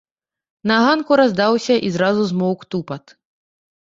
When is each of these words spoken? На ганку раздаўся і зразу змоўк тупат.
На 0.71 0.77
ганку 0.85 1.11
раздаўся 1.21 1.75
і 1.89 1.91
зразу 1.97 2.21
змоўк 2.31 2.61
тупат. 2.77 3.03